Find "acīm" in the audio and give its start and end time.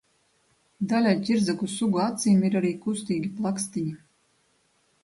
2.07-2.43